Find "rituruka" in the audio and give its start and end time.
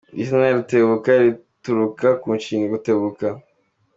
1.21-2.07